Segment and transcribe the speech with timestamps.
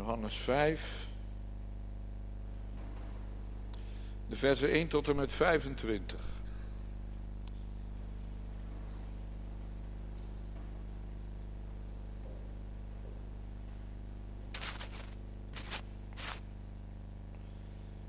[0.00, 1.06] Johannes 5.
[4.28, 6.20] De versen 1 tot en met 25.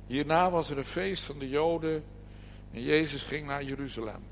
[0.08, 2.04] Hierna was er een feest van de Joden
[2.72, 4.24] en Jezus ging naar Jeruzalem.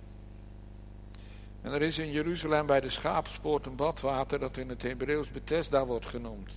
[1.61, 5.85] En er is in Jeruzalem bij de schaapspoort een badwater dat in het Hebreeuws Bethesda
[5.85, 6.49] wordt genoemd.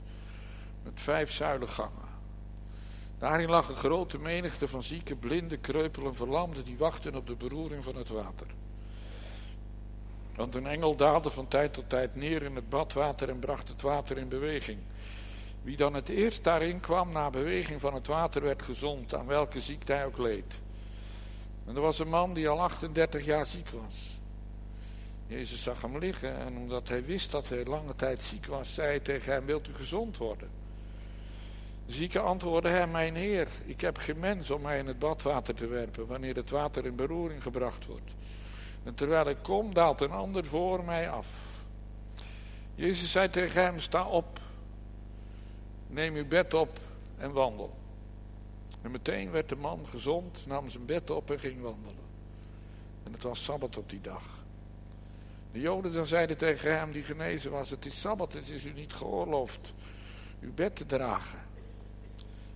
[0.83, 2.11] Met vijf zuilengangen.
[3.19, 7.85] Daarin lag een grote menigte van zieke, blinde, kreupelen, verlamden die wachten op de beroering
[7.85, 8.47] van het water.
[10.35, 13.83] Want een engel daalde van tijd tot tijd neer in het badwater en bracht het
[13.83, 14.79] water in beweging.
[15.63, 19.61] Wie dan het eerst daarin kwam na beweging van het water werd gezond, aan welke
[19.61, 20.61] ziekte hij ook leed.
[21.67, 24.21] En er was een man die al 38 jaar ziek was.
[25.27, 28.89] Jezus zag hem liggen en omdat hij wist dat hij lange tijd ziek was, zei
[28.89, 30.62] hij tegen hem, wilt u gezond worden?
[31.87, 35.67] Zieke antwoordde hem, mijn heer, ik heb geen mens om mij in het badwater te
[35.67, 38.15] werpen, wanneer het water in beroering gebracht wordt.
[38.85, 41.29] En terwijl ik kom, daalt een ander voor mij af.
[42.75, 44.41] Jezus zei tegen hem, sta op,
[45.87, 46.79] neem uw bed op
[47.19, 47.75] en wandel.
[48.83, 52.05] En meteen werd de man gezond, nam zijn bed op en ging wandelen.
[53.05, 54.23] En het was Sabbat op die dag.
[55.53, 58.73] De Joden dan zeiden tegen hem die genezen was, het is Sabbat, het is u
[58.73, 59.75] niet geoorloofd
[60.41, 61.39] uw bed te dragen.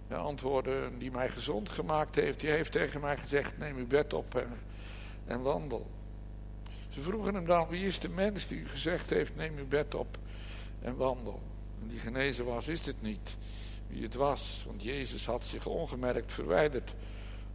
[0.09, 4.13] De antwoordde, die mij gezond gemaakt heeft, die heeft tegen mij gezegd, neem uw bed
[4.13, 4.49] op en,
[5.25, 5.87] en wandel.
[6.89, 9.95] Ze vroegen hem dan, wie is de mens die u gezegd heeft, neem uw bed
[9.95, 10.19] op
[10.83, 11.41] en wandel.
[11.83, 13.37] En die genezen was, wist het niet
[13.87, 16.95] wie het was, want Jezus had zich ongemerkt verwijderd,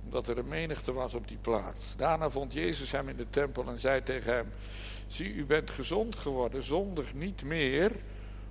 [0.04, 1.96] omdat er een menigte was op die plaats.
[1.96, 4.48] Daarna vond Jezus hem in de tempel en zei tegen hem,
[5.08, 7.92] zie, u bent gezond geworden, zondig niet meer,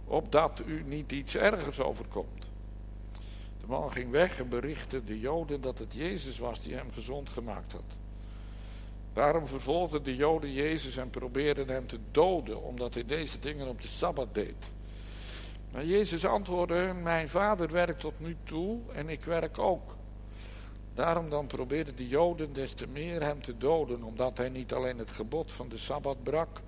[0.04, 2.49] opdat u niet iets ergers overkomt.
[3.70, 7.72] Man ging weg en berichtte de Joden dat het Jezus was die hem gezond gemaakt
[7.72, 7.84] had.
[9.12, 13.82] Daarom vervolgden de Joden Jezus en probeerden hem te doden, omdat hij deze dingen op
[13.82, 14.70] de Sabbat deed.
[15.72, 19.96] Maar Jezus antwoordde hun, mijn vader werkt tot nu toe en ik werk ook.
[20.94, 24.98] Daarom dan probeerden de Joden des te meer hem te doden, omdat hij niet alleen
[24.98, 26.60] het gebod van de Sabbat brak,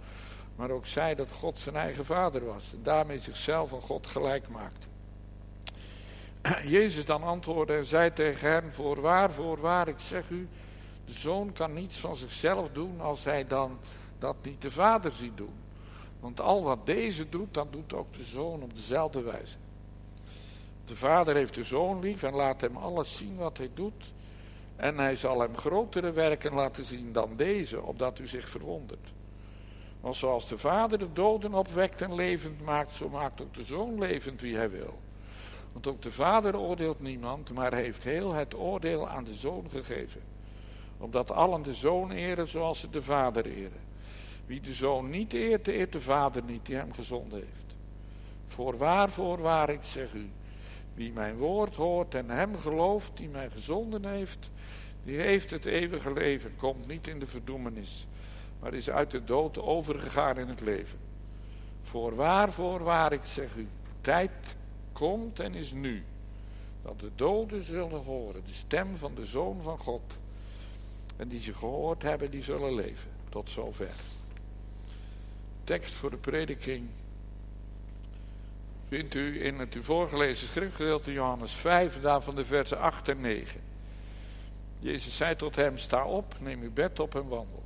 [0.57, 4.49] maar ook zei dat God zijn eigen vader was en daarmee zichzelf aan God gelijk
[4.49, 4.91] maakte.
[6.65, 10.49] Jezus dan antwoordde en zei tegen hen, voorwaar, voorwaar, ik zeg u,
[11.05, 13.79] de zoon kan niets van zichzelf doen als hij dan
[14.19, 15.55] dat niet de vader ziet doen.
[16.21, 19.57] Want al wat deze doet, dat doet ook de zoon op dezelfde wijze.
[20.85, 24.13] De vader heeft de zoon lief en laat hem alles zien wat hij doet.
[24.77, 29.13] En hij zal hem grotere werken laten zien dan deze, opdat u zich verwondert.
[30.01, 33.99] Want zoals de vader de doden opwekt en levend maakt, zo maakt ook de zoon
[33.99, 34.99] levend wie hij wil.
[35.73, 40.21] Want ook de vader oordeelt niemand, maar heeft heel het oordeel aan de zoon gegeven.
[40.99, 43.81] Opdat allen de zoon eren zoals ze de vader eren.
[44.47, 47.75] Wie de zoon niet eert, eert de vader niet die hem gezonden heeft.
[48.47, 50.31] Voorwaar, voorwaar, ik zeg u.
[50.95, 54.51] Wie mijn woord hoort en hem gelooft die mij gezonden heeft,
[55.05, 58.07] die heeft het eeuwige leven, komt niet in de verdoemenis,
[58.61, 60.99] maar is uit de dood overgegaan in het leven.
[61.83, 63.69] Voorwaar, voorwaar, ik zeg u,
[64.01, 64.31] tijd
[65.03, 66.05] komt en is nu,
[66.83, 70.21] dat de doden zullen horen de stem van de Zoon van God.
[71.17, 73.11] En die ze gehoord hebben, die zullen leven.
[73.29, 73.95] Tot zover.
[75.65, 76.89] Tekst voor de prediking
[78.89, 83.61] vindt u in het u voorgelezen schriftgedeelte Johannes 5, daarvan de versen 8 en 9.
[84.81, 87.63] Jezus zei tot hem, sta op, neem uw bed op en wandel.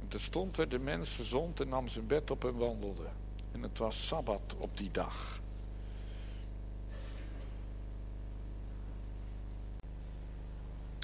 [0.00, 3.06] En terstond werd de mens gezond en nam zijn bed op en wandelde.
[3.52, 5.40] En het was Sabbat op die dag.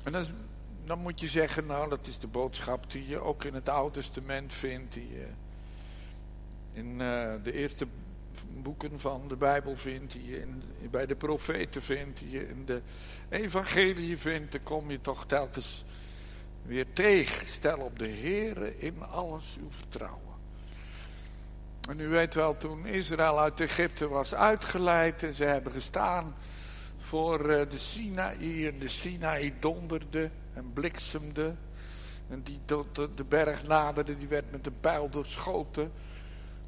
[0.04, 0.12] En
[0.84, 4.00] dan, moet je zeggen, nou dat is de boodschap die je ook in het Oude
[4.00, 5.26] Testament vindt, die je
[6.72, 7.86] in uh, de eerste
[8.62, 12.64] boeken van de Bijbel vindt, die je in, bij de profeten vindt, die je in
[12.66, 12.82] de
[13.28, 15.84] evangelie vindt, dan kom je toch telkens
[16.62, 17.46] weer tegen.
[17.46, 20.34] Stel op de Heere in alles uw vertrouwen.
[21.88, 26.34] En u weet wel, toen Israël uit Egypte was uitgeleid en ze hebben gestaan
[27.04, 31.54] voor de Sinaï en de Sinaï donderde en bliksemde.
[32.28, 35.92] En die tot de berg naderde, die werd met een pijl doorschoten.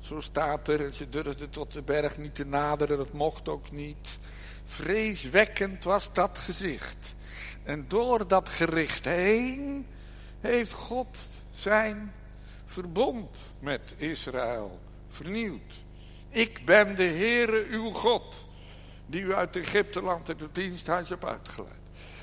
[0.00, 4.18] Zo staat er, ze durfden tot de berg niet te naderen, dat mocht ook niet.
[4.64, 7.14] Vreeswekkend was dat gezicht.
[7.62, 9.86] En door dat gericht heen
[10.40, 11.18] heeft God
[11.50, 12.12] zijn
[12.64, 15.74] verbond met Israël vernieuwd.
[16.28, 18.46] Ik ben de Heere uw God,
[19.06, 21.74] die u uit Egypte land het diensthuis hebt uitgeleid.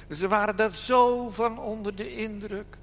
[0.07, 2.77] En ze waren daar zo van onder de indruk.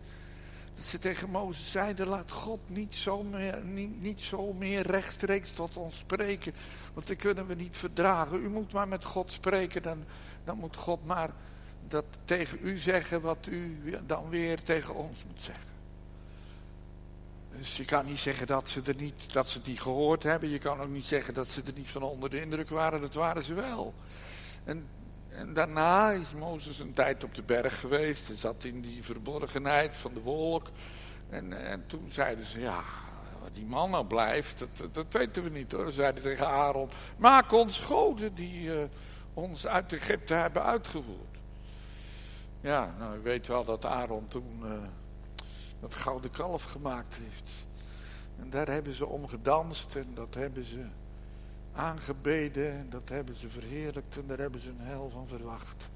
[0.75, 5.51] Dat ze tegen Mozes zeiden, laat God niet zo, meer, niet, niet zo meer rechtstreeks
[5.51, 6.55] tot ons spreken.
[6.95, 8.43] Want dat kunnen we niet verdragen.
[8.43, 10.05] U moet maar met God spreken, dan,
[10.45, 11.31] dan moet God maar
[11.89, 15.80] dat tegen u zeggen wat u dan weer tegen ons moet zeggen.
[17.57, 20.49] Dus je kan niet zeggen dat ze, er niet, dat ze het niet gehoord hebben.
[20.49, 23.01] Je kan ook niet zeggen dat ze er niet van onder de indruk waren.
[23.01, 23.95] Dat waren ze wel.
[24.65, 24.87] En,
[25.29, 28.27] en daarna is Mozes een tijd op de berg geweest.
[28.27, 30.71] Hij zat in die verborgenheid van de wolk.
[31.29, 32.83] En, en toen zeiden ze, ja,
[33.41, 35.87] wat die man nou blijft, dat, dat weten we niet hoor.
[35.87, 38.83] Ze zeiden tegen Aaron, maak ons goden die uh,
[39.35, 41.39] ons uit Egypte hebben uitgevoerd.
[42.61, 44.73] Ja, nou, u weet wel dat Aaron toen uh,
[45.81, 47.51] dat gouden kalf gemaakt heeft.
[48.39, 50.85] En daar hebben ze om gedanst en dat hebben ze
[51.73, 55.89] aangebeden en dat hebben ze verheerlijkt en daar hebben ze een hel van verwacht.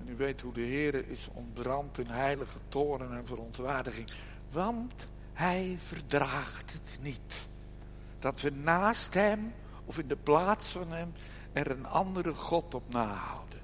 [0.00, 4.10] En u weet hoe de Heer is ontbrand in heilige toren en verontwaardiging.
[4.50, 7.46] Want hij verdraagt het niet.
[8.18, 9.52] Dat we naast hem
[9.84, 11.12] of in de plaats van hem
[11.52, 13.58] er een andere God op nahouden.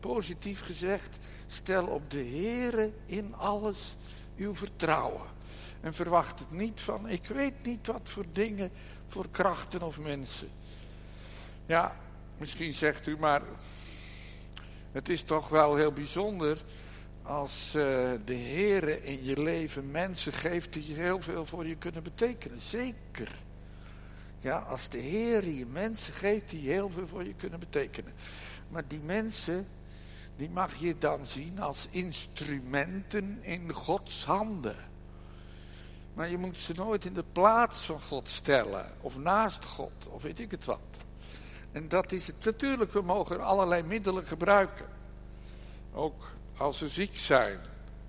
[0.00, 3.96] Positief gezegd, Stel op de Heere in alles
[4.36, 5.26] uw vertrouwen.
[5.80, 8.70] En verwacht het niet van, ik weet niet wat voor dingen,
[9.06, 10.48] voor krachten of mensen.
[11.66, 11.96] Ja,
[12.38, 13.42] misschien zegt u, maar
[14.92, 16.58] het is toch wel heel bijzonder
[17.22, 17.82] als uh,
[18.24, 22.60] de Heere in je leven mensen geeft die heel veel voor je kunnen betekenen.
[22.60, 23.30] Zeker.
[24.40, 28.12] Ja, als de Heer je mensen geeft die heel veel voor je kunnen betekenen.
[28.68, 29.66] Maar die mensen,
[30.36, 34.76] die mag je dan zien als instrumenten in Gods handen.
[36.14, 40.22] Maar je moet ze nooit in de plaats van God stellen, of naast God, of
[40.22, 40.78] weet ik het wat.
[41.72, 42.44] En dat is het.
[42.44, 44.86] Natuurlijk, we mogen allerlei middelen gebruiken.
[45.92, 46.24] Ook
[46.56, 47.60] als we ziek zijn,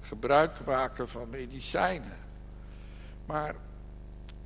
[0.01, 2.17] gebruik maken van medicijnen.
[3.25, 3.55] Maar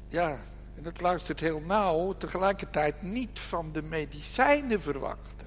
[0.08, 0.30] ja,
[0.76, 5.41] en dat luistert heel nauw, tegelijkertijd niet van de medicijnen verwachten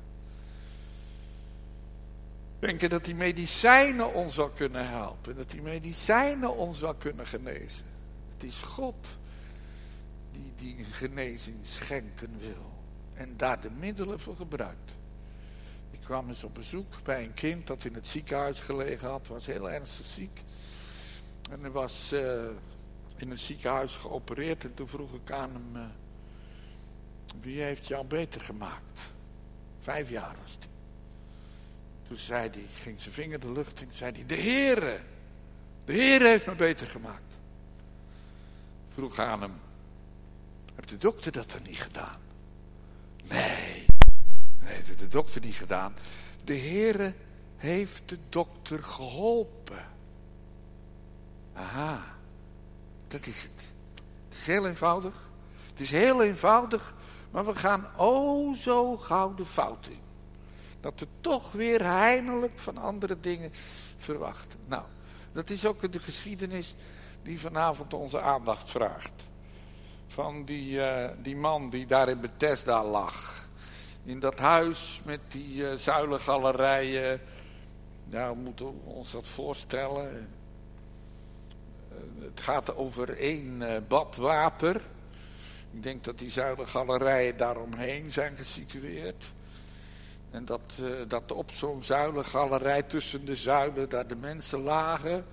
[2.66, 5.36] denken dat die medicijnen ons wel kunnen helpen.
[5.36, 7.84] Dat die medicijnen ons wel kunnen genezen.
[8.34, 9.18] Het is God
[10.32, 12.72] die die genezing schenken wil.
[13.14, 14.96] En daar de middelen voor gebruikt.
[15.90, 19.26] Ik kwam eens op bezoek bij een kind dat in het ziekenhuis gelegen had.
[19.26, 20.42] Was heel ernstig ziek.
[21.50, 22.44] En hij was uh,
[23.16, 24.64] in het ziekenhuis geopereerd.
[24.64, 25.76] En toen vroeg ik aan hem...
[25.76, 25.82] Uh,
[27.40, 29.00] wie heeft jou beter gemaakt?
[29.80, 30.73] Vijf jaar was hij.
[32.14, 35.00] Toen zei ging zijn vinger de lucht in, zei hij, de Heere,
[35.84, 37.38] de Heere heeft me beter gemaakt.
[38.94, 39.52] Vroeg aan hem,
[40.74, 42.20] heeft de dokter dat dan niet gedaan?
[43.28, 43.86] Nee,
[44.60, 45.94] nee, heeft de dokter niet gedaan.
[46.44, 47.14] De Heere
[47.56, 49.86] heeft de dokter geholpen.
[51.52, 52.16] Aha,
[53.08, 53.62] dat is het.
[54.28, 55.30] Het is heel eenvoudig.
[55.70, 56.94] Het is heel eenvoudig,
[57.30, 60.03] maar we gaan o zo gauw de fout in
[60.84, 63.50] dat we toch weer heimelijk van andere dingen
[63.96, 64.58] verwachten.
[64.66, 64.82] Nou,
[65.32, 66.74] dat is ook de geschiedenis
[67.22, 69.12] die vanavond onze aandacht vraagt.
[70.06, 73.48] Van die, uh, die man die daar in Bethesda lag.
[74.04, 77.20] In dat huis met die uh, zuilengalerijen.
[78.04, 80.28] Nou, we moeten ons dat voorstellen.
[81.92, 84.80] Uh, het gaat over één bad water.
[85.70, 89.24] Ik denk dat die zuilengalerijen daaromheen zijn gesitueerd.
[90.34, 95.24] En dat, uh, dat op zo'n zuilengalerij tussen de zuilen daar de mensen lagen.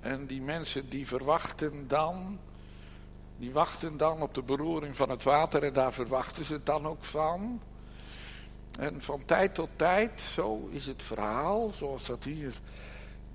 [0.00, 2.38] En die mensen die verwachten dan,
[3.36, 6.86] die wachten dan op de beroering van het water en daar verwachten ze het dan
[6.86, 7.60] ook van.
[8.78, 12.60] En van tijd tot tijd, zo is het verhaal, zoals dat hier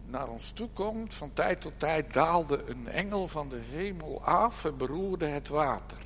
[0.06, 1.14] naar ons toe komt.
[1.14, 5.98] Van tijd tot tijd daalde een engel van de hemel af en beroerde het water.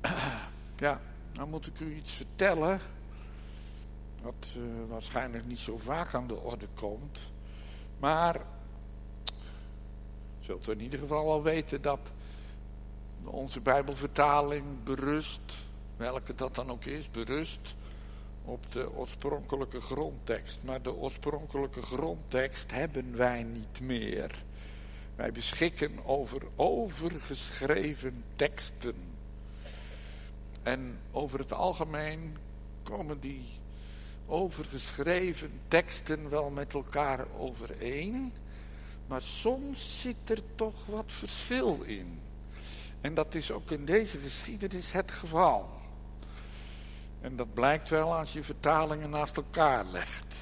[0.76, 1.00] Ja,
[1.38, 2.80] nou moet ik u iets vertellen.
[4.22, 7.32] Wat uh, waarschijnlijk niet zo vaak aan de orde komt.
[7.98, 8.40] Maar
[10.40, 12.12] zult u in ieder geval wel weten dat
[13.24, 15.54] onze Bijbelvertaling berust,
[15.96, 17.74] welke dat dan ook is, berust
[18.44, 20.62] op de oorspronkelijke grondtekst.
[20.64, 24.44] Maar de oorspronkelijke grondtekst hebben wij niet meer.
[25.14, 29.17] Wij beschikken over overgeschreven teksten.
[30.68, 32.36] En over het algemeen
[32.82, 33.44] komen die
[34.26, 38.32] overgeschreven teksten wel met elkaar overeen.
[39.06, 42.20] Maar soms zit er toch wat verschil in.
[43.00, 45.70] En dat is ook in deze geschiedenis het geval.
[47.20, 50.36] En dat blijkt wel als je vertalingen naast elkaar legt.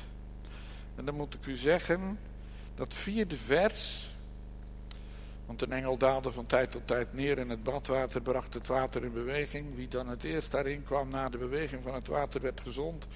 [0.95, 2.19] En dan moet ik u zeggen,
[2.75, 4.15] dat vierde vers,
[5.47, 9.05] want een engel daalde van tijd tot tijd neer in het badwater, bracht het water
[9.05, 9.75] in beweging.
[9.75, 13.07] Wie dan het eerst daarin kwam na de beweging van het water werd gezond.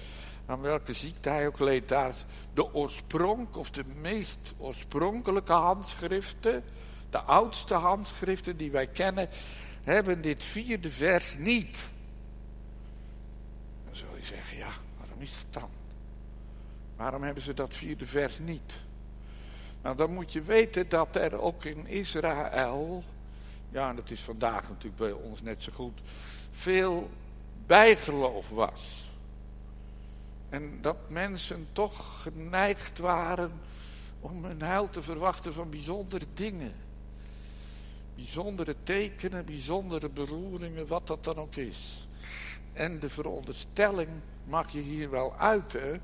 [0.45, 1.87] Aan welke ziekte hij ook leed.
[1.87, 2.15] Daar
[2.53, 6.63] de oorsprong, of de meest oorspronkelijke handschriften,
[7.09, 9.29] de oudste handschriften die wij kennen,
[9.83, 11.77] hebben dit vierde vers niet.
[13.85, 15.69] Dan zul je zeggen, ja, waarom is het dan?
[16.95, 18.79] Waarom hebben ze dat vierde vers niet?
[19.81, 23.03] Nou, dan moet je weten dat er ook in Israël,
[23.69, 26.01] ja, dat is vandaag natuurlijk bij ons net zo goed,
[26.51, 27.09] veel
[27.65, 29.09] bijgeloof was.
[30.49, 33.51] En dat mensen toch geneigd waren
[34.19, 36.73] om hun heil te verwachten van bijzondere dingen.
[38.15, 42.07] Bijzondere tekenen, bijzondere beroeringen, wat dat dan ook is.
[42.73, 44.09] En de veronderstelling
[44.43, 46.01] mag je hier wel uiten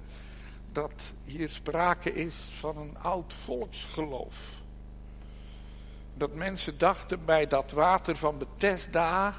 [0.72, 0.92] dat
[1.24, 4.62] hier sprake is van een oud volksgeloof.
[6.14, 9.36] Dat mensen dachten bij dat water van Bethesda,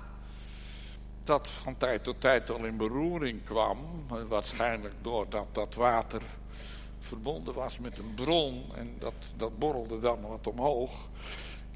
[1.24, 3.78] dat van tijd tot tijd al in beroering kwam,
[4.28, 6.22] waarschijnlijk doordat dat water
[6.98, 11.08] verbonden was met een bron en dat, dat borrelde dan wat omhoog.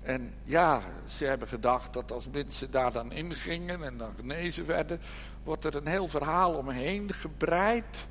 [0.03, 5.01] En ja, ze hebben gedacht dat als mensen daar dan ingingen en dan genezen werden,
[5.45, 8.07] wordt er een heel verhaal omheen gebreid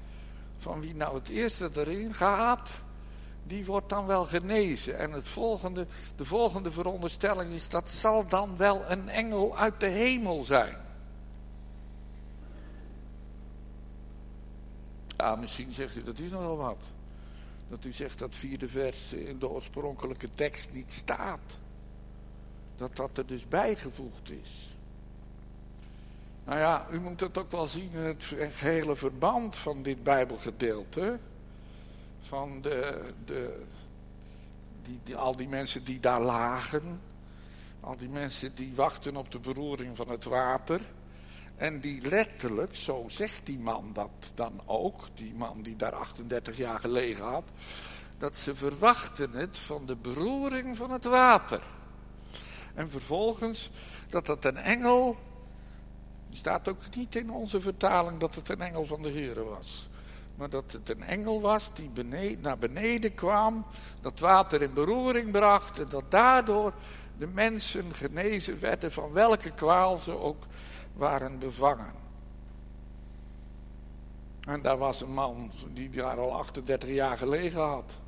[0.62, 2.82] van wie nou het eerste erin gaat,
[3.44, 4.98] die wordt dan wel genezen.
[4.98, 9.88] En het volgende, de volgende veronderstelling is, dat zal dan wel een engel uit de
[9.88, 10.78] hemel zijn.
[15.18, 16.92] Ja, misschien zegt u, dat is nog wel wat.
[17.70, 21.60] Dat u zegt dat vierde vers in de oorspronkelijke tekst niet staat.
[22.78, 24.71] Dat dat er dus bijgevoegd is.
[26.52, 31.20] Nou ja, u moet het ook wel zien in het gehele verband van dit Bijbelgedeelte.
[32.22, 33.64] Van de, de,
[35.04, 37.02] die, al die mensen die daar lagen.
[37.80, 40.82] Al die mensen die wachten op de beroering van het water.
[41.56, 46.58] En die letterlijk, zo zegt die man dat dan ook, die man die daar 38
[46.58, 47.52] jaar gelegen had,
[48.18, 51.62] dat ze verwachten het van de beroering van het water.
[52.74, 53.70] En vervolgens
[54.10, 55.18] dat dat een engel
[56.38, 59.90] staat ook niet in onze vertaling dat het een engel van de Heer was.
[60.36, 63.66] Maar dat het een engel was die beneden, naar beneden kwam,
[64.02, 66.74] dat water in beroering bracht en dat daardoor
[67.18, 70.44] de mensen genezen werden van welke kwaal ze ook
[70.94, 71.94] waren bevangen.
[74.42, 78.01] En daar was een man die daar al 38 jaar gelegen had.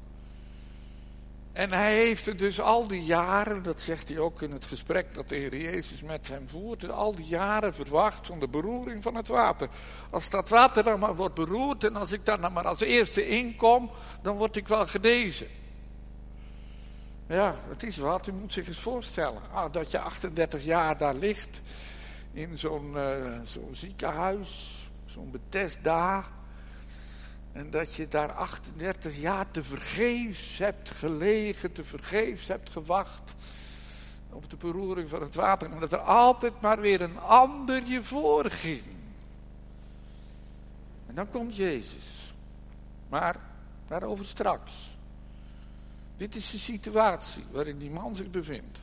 [1.54, 5.14] En hij heeft het dus al die jaren, dat zegt hij ook in het gesprek
[5.14, 9.16] dat de Heer Jezus met hem voert, al die jaren verwacht van de beroering van
[9.16, 9.70] het water.
[10.12, 13.28] Als dat water dan maar wordt beroerd en als ik daar dan maar als eerste
[13.28, 13.92] inkom,
[14.22, 15.48] dan word ik wel genezen.
[17.28, 19.42] Ja, het is wat, u moet zich eens voorstellen.
[19.52, 21.62] Ah, dat je 38 jaar daar ligt,
[22.32, 25.42] in zo'n uh, zo'n ziekenhuis, zo'n.
[27.54, 33.34] En dat je daar 38 jaar te vergeefs hebt gelegen, te vergeefs hebt gewacht
[34.30, 35.72] op de beroering van het water.
[35.72, 38.84] En dat er altijd maar weer een ander je voorging.
[41.08, 42.34] En dan komt Jezus.
[43.10, 43.36] Maar
[43.88, 44.98] daarover straks.
[46.18, 48.80] Dit is de situatie waarin die man zich bevindt.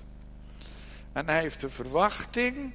[1.12, 2.72] En hij heeft de verwachting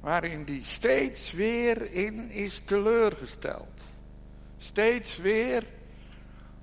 [0.00, 3.91] waarin die steeds weer in is teleurgesteld.
[4.62, 5.64] Steeds weer,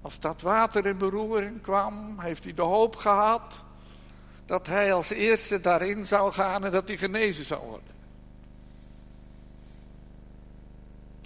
[0.02, 3.64] als dat water in beroering kwam, heeft hij de hoop gehad
[4.46, 7.94] dat hij als eerste daarin zou gaan en dat hij genezen zou worden.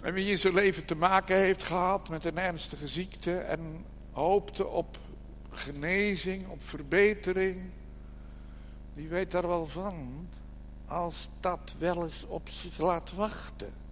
[0.01, 4.67] En wie in zijn leven te maken heeft gehad met een ernstige ziekte en hoopte
[4.67, 4.97] op
[5.49, 7.61] genezing, op verbetering,
[8.93, 10.27] die weet daar wel van
[10.87, 13.82] als dat wel eens op zich laat wachten.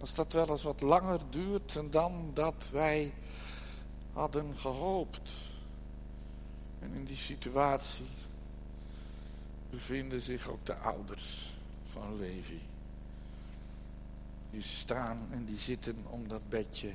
[0.00, 3.12] Als dat wel eens wat langer duurt dan dat wij
[4.12, 5.30] hadden gehoopt.
[6.78, 8.06] En in die situatie
[9.70, 11.52] bevinden zich ook de ouders
[11.84, 12.60] van Levi.
[14.50, 16.92] Die staan en die zitten om dat bedje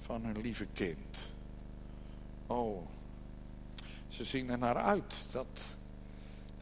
[0.00, 1.18] van hun lieve kind.
[2.46, 2.86] Oh,
[4.08, 5.46] ze zien er naar uit dat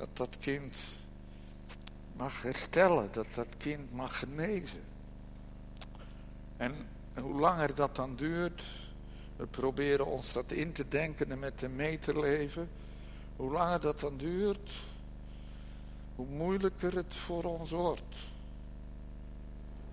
[0.02, 0.76] dat, dat kind
[2.16, 4.82] mag herstellen, dat dat kind mag genezen.
[6.62, 6.74] En
[7.22, 8.62] hoe langer dat dan duurt,
[9.36, 12.68] we proberen ons dat in te denken en met hem mee te leven.
[13.36, 14.72] Hoe langer dat dan duurt,
[16.16, 18.16] hoe moeilijker het voor ons wordt.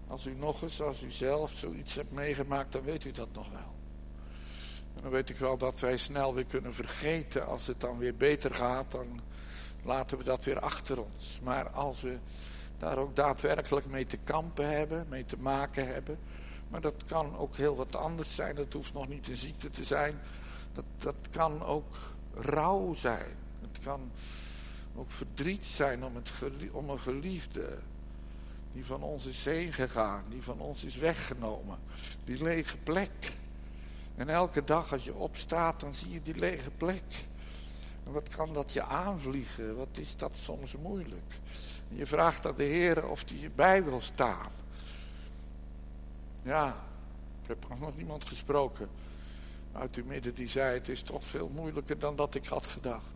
[0.07, 3.49] Als u nog eens, als u zelf zoiets hebt meegemaakt, dan weet u dat nog
[3.51, 3.73] wel.
[4.95, 7.47] En dan weet ik wel dat wij snel weer kunnen vergeten.
[7.47, 9.21] Als het dan weer beter gaat, dan
[9.83, 11.39] laten we dat weer achter ons.
[11.43, 12.17] Maar als we
[12.77, 16.19] daar ook daadwerkelijk mee te kampen hebben, mee te maken hebben.
[16.69, 18.55] Maar dat kan ook heel wat anders zijn.
[18.55, 20.19] Dat hoeft nog niet een ziekte te zijn.
[20.73, 21.95] Dat, dat kan ook
[22.33, 23.35] rouw zijn.
[23.61, 24.11] Het kan
[24.95, 26.13] ook verdriet zijn om,
[26.71, 27.77] om een geliefde
[28.71, 31.77] die van ons is heen gegaan, die van ons is weggenomen.
[32.25, 33.33] Die lege plek.
[34.15, 37.25] En elke dag als je opstaat, dan zie je die lege plek.
[38.05, 39.75] En wat kan dat je aanvliegen?
[39.75, 41.39] Wat is dat soms moeilijk?
[41.89, 44.51] En je vraagt aan de Heer of hij je bij wil staan.
[46.49, 46.75] Ja,
[47.41, 48.89] ik heb nog niemand gesproken
[49.73, 53.13] uit uw midden die zei: Het is toch veel moeilijker dan dat ik had gedacht.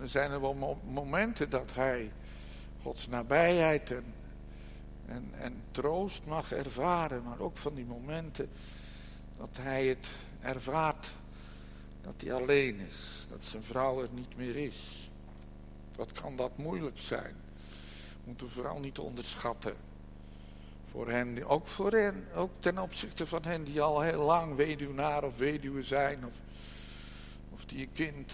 [0.00, 2.12] Er zijn er wel momenten dat hij
[2.82, 4.04] Gods nabijheid en,
[5.06, 8.48] en, en troost mag ervaren, maar ook van die momenten
[9.36, 11.08] dat hij het ervaart
[12.02, 15.10] dat hij alleen is, dat zijn vrouw er niet meer is.
[15.96, 17.34] Wat kan dat moeilijk zijn?
[18.24, 19.76] Moeten we vooral niet onderschatten.
[20.96, 25.24] Voor hen, ook voor hen, ook ten opzichte van hen die al heel lang weduwnaar
[25.24, 26.34] of weduwe zijn, of,
[27.50, 28.32] of die een kind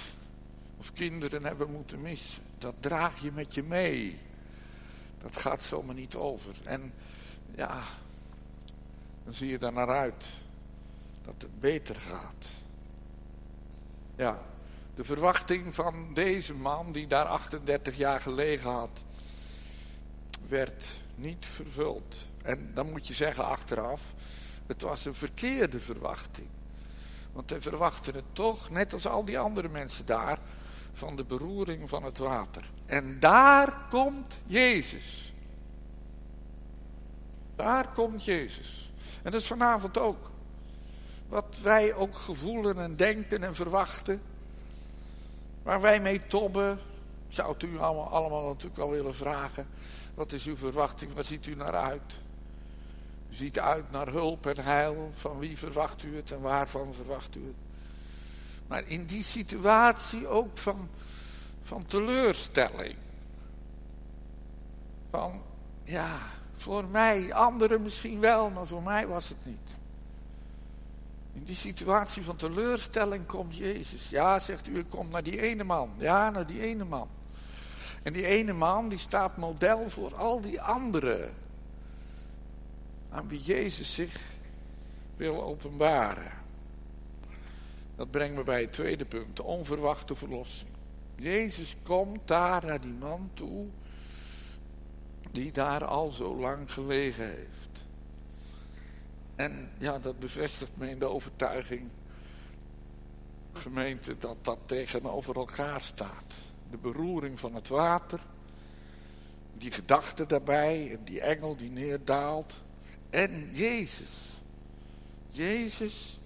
[0.78, 2.42] of kinderen hebben moeten missen.
[2.58, 4.18] Dat draag je met je mee.
[5.22, 6.54] Dat gaat zomaar niet over.
[6.64, 6.92] En
[7.54, 7.82] ja,
[9.24, 10.26] dan zie je er naar uit
[11.24, 12.48] dat het beter gaat.
[14.16, 14.42] Ja,
[14.94, 19.02] de verwachting van deze man die daar 38 jaar gelegen had,
[20.48, 22.30] werd niet vervuld.
[22.42, 24.14] En dan moet je zeggen achteraf,
[24.66, 26.46] het was een verkeerde verwachting.
[27.32, 30.38] Want hij verwachtte het toch, net als al die andere mensen daar,
[30.92, 32.70] van de beroering van het water.
[32.86, 35.32] En daar komt Jezus.
[37.56, 38.92] Daar komt Jezus.
[39.22, 40.30] En dat is vanavond ook.
[41.28, 44.22] Wat wij ook gevoelen en denken en verwachten.
[45.62, 46.78] Waar wij mee tobben.
[47.28, 49.66] Zou u allemaal, allemaal natuurlijk wel willen vragen.
[50.14, 51.14] Wat is uw verwachting?
[51.14, 52.20] Waar ziet u naar uit?
[53.32, 55.12] Ziet uit naar hulp en heil.
[55.14, 57.56] Van wie verwacht u het en waarvan verwacht u het?
[58.66, 60.88] Maar in die situatie ook van,
[61.62, 62.94] van teleurstelling.
[65.10, 65.40] Van,
[65.84, 66.18] ja,
[66.56, 69.56] voor mij, anderen misschien wel, maar voor mij was het niet.
[71.32, 74.10] In die situatie van teleurstelling komt Jezus.
[74.10, 75.90] Ja, zegt u, ik kom naar die ene man.
[75.98, 77.08] Ja, naar die ene man.
[78.02, 81.30] En die ene man, die staat model voor al die anderen.
[83.12, 84.20] Aan wie Jezus zich
[85.16, 86.32] wil openbaren.
[87.96, 90.70] Dat brengt me bij het tweede punt, de onverwachte verlossing.
[91.16, 93.66] Jezus komt daar naar die man toe,
[95.30, 97.84] die daar al zo lang gelegen heeft.
[99.36, 101.88] En ja, dat bevestigt me in de overtuiging,
[103.52, 106.34] gemeente, dat dat tegenover elkaar staat.
[106.70, 108.20] De beroering van het water,
[109.58, 112.62] die gedachte daarbij, en die engel die neerdaalt,
[113.12, 114.40] en Jezus.
[115.28, 116.18] Jezus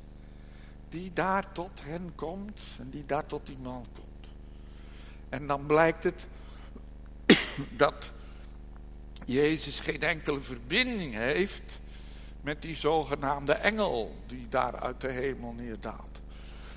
[0.89, 4.35] die daar tot hen komt en die daar tot die man komt.
[5.29, 6.27] En dan blijkt het
[7.77, 8.13] dat
[9.25, 11.81] Jezus geen enkele verbinding heeft
[12.41, 16.21] met die zogenaamde engel die daar uit de hemel neerdaalt.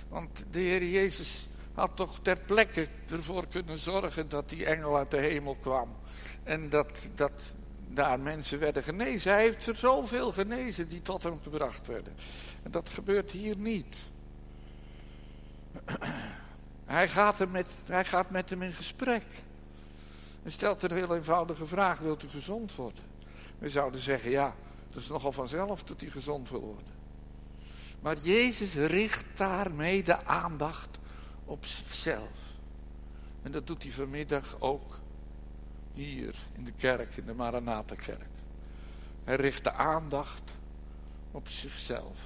[0.08, 5.12] Want de Heer Jezus had toch ter plekke ervoor kunnen zorgen dat die engel uit
[5.12, 5.96] de hemel kwam.
[6.44, 7.56] En dat, dat
[7.94, 9.32] daar mensen werden genezen.
[9.32, 12.14] Hij heeft er zoveel genezen die tot hem gebracht werden.
[12.64, 13.98] En dat gebeurt hier niet.
[16.86, 19.24] Hij gaat, er met, hij gaat met hem in gesprek.
[20.44, 23.04] En stelt een heel eenvoudige vraag: wilt u gezond worden?
[23.58, 24.56] We zouden zeggen: ja,
[24.92, 26.94] dat is nogal vanzelf dat hij gezond wil worden.
[28.02, 31.00] Maar Jezus richt daarmee de aandacht
[31.46, 32.40] op zichzelf.
[33.42, 34.99] En dat doet hij vanmiddag ook
[35.94, 38.28] hier in de kerk, in de Maranatha-kerk.
[39.24, 40.52] Hij richt de aandacht
[41.32, 42.20] op zichzelf.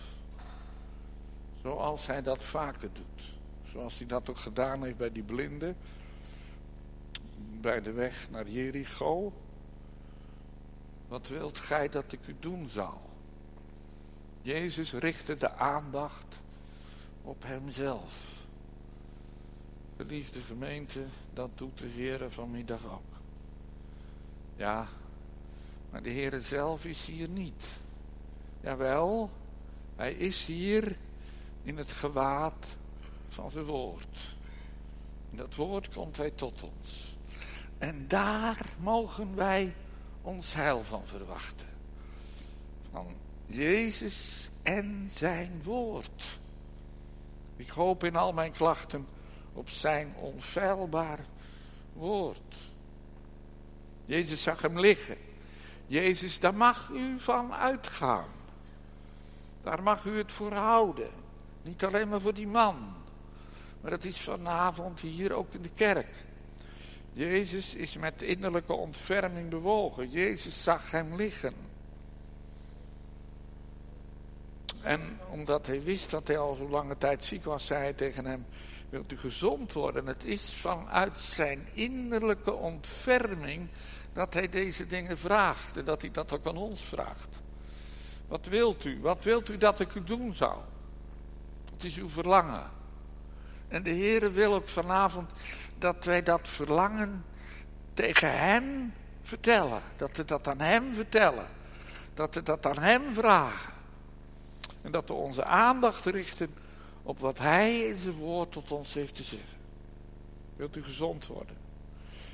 [1.61, 3.33] Zoals hij dat vaker doet.
[3.71, 5.75] Zoals hij dat ook gedaan heeft bij die blinden.
[7.61, 9.33] Bij de weg naar Jericho.
[11.07, 13.01] Wat wilt gij dat ik u doen zal?
[14.41, 16.41] Jezus richtte de aandacht
[17.21, 18.45] op hemzelf.
[19.97, 23.12] Geliefde gemeente, dat doet de Heer vanmiddag ook.
[24.55, 24.87] Ja,
[25.89, 27.65] maar de Heer zelf is hier niet.
[28.61, 29.29] Jawel,
[29.95, 30.97] hij is hier
[31.63, 32.75] in het gewaad
[33.27, 34.35] van zijn woord.
[35.31, 37.17] In dat woord komt hij tot ons.
[37.77, 39.75] En daar mogen wij
[40.21, 41.67] ons heil van verwachten.
[42.91, 43.07] van
[43.45, 46.39] Jezus en zijn woord.
[47.55, 49.07] Ik hoop in al mijn klachten
[49.53, 51.19] op zijn onfeilbaar
[51.93, 52.72] woord.
[54.05, 55.17] Jezus zag hem liggen.
[55.87, 58.27] Jezus, daar mag u van uitgaan.
[59.63, 61.09] Daar mag u het voor houden.
[61.61, 62.93] Niet alleen maar voor die man.
[63.81, 66.25] Maar dat is vanavond hier ook in de kerk.
[67.13, 70.09] Jezus is met innerlijke ontferming bewogen.
[70.09, 71.53] Jezus zag hem liggen.
[74.81, 78.25] En omdat hij wist dat hij al zo lange tijd ziek was, zei hij tegen
[78.25, 78.45] hem:
[78.89, 80.05] Wilt u gezond worden?
[80.05, 83.67] Het is vanuit zijn innerlijke ontferming
[84.13, 85.77] dat hij deze dingen vraagt.
[85.77, 87.41] En dat hij dat ook aan ons vraagt.
[88.27, 88.99] Wat wilt u?
[89.01, 90.59] Wat wilt u dat ik u doen zou?
[91.73, 92.69] Het is uw verlangen.
[93.67, 95.29] En de Heere wil ook vanavond
[95.77, 97.25] dat wij dat verlangen
[97.93, 99.81] tegen Hem vertellen.
[99.95, 101.47] Dat we dat aan Hem vertellen.
[102.13, 103.73] Dat we dat aan Hem vragen.
[104.81, 106.53] En dat we onze aandacht richten
[107.03, 109.57] op wat Hij in zijn woord tot ons heeft te zeggen.
[110.55, 111.57] Wilt u gezond worden?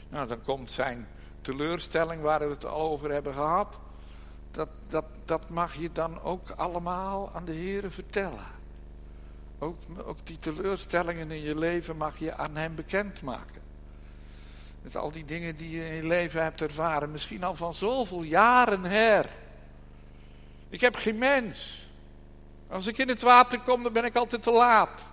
[0.10, 1.08] Nou, dan komt zijn
[1.42, 3.80] teleurstelling waar we het al over hebben gehad.
[4.52, 8.46] Dat, dat, dat mag je dan ook allemaal aan de Heer vertellen.
[9.60, 13.62] Ook, ook die teleurstellingen in je leven mag je aan Hem bekendmaken.
[14.82, 18.24] Met al die dingen die je in je leven hebt ervaren, misschien al van zoveel
[18.24, 19.30] jaren her.
[20.70, 21.88] Ik heb geen mens.
[22.68, 25.06] Als ik in het water kom, dan ben ik altijd te laat.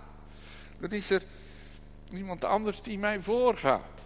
[0.79, 1.23] Dan is er
[2.09, 4.05] iemand anders die mij voorgaat.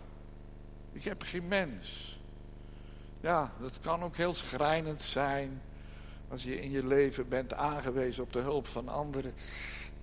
[0.92, 2.11] Ik heb geen mens.
[3.22, 5.62] Ja, dat kan ook heel schrijnend zijn.
[6.28, 9.34] Als je in je leven bent aangewezen op de hulp van anderen.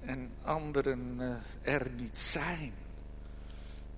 [0.01, 2.73] En anderen eh, er niet zijn.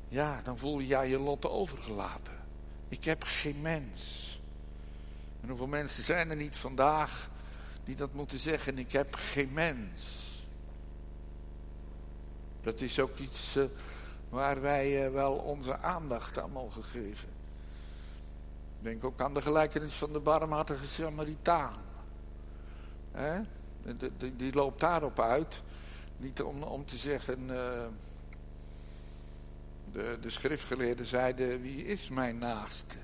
[0.09, 2.35] Ja, dan voel je je je lot overgelaten.
[2.88, 4.40] Ik heb geen mens.
[5.40, 7.30] En hoeveel mensen zijn er niet vandaag
[7.85, 10.28] die dat moeten zeggen, ik heb geen mens.
[12.62, 13.64] Dat is ook iets uh,
[14.28, 17.39] waar wij uh, wel onze aandacht aan mogen geven.
[18.81, 21.79] Denk ook aan de gelijkenis van de barmhartige Samaritaan.
[24.37, 25.62] Die, loopt daarop uit.
[26.16, 27.87] Niet om, om te zeggen, uh,
[29.93, 32.97] de, de schriftgeleerden zeiden, wie is mijn naaste?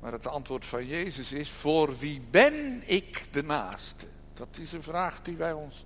[0.00, 4.06] Maar het antwoord van Jezus is, voor wie ben ik de naaste?
[4.34, 5.84] Dat is een vraag die wij ons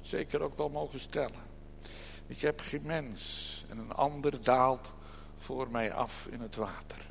[0.00, 1.44] zeker ook wel mogen stellen.
[2.26, 4.94] Ik heb geen mens en een ander daalt
[5.36, 7.08] voor mij af in het water.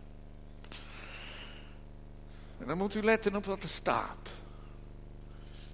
[2.58, 4.34] En dan moet u letten op wat er staat.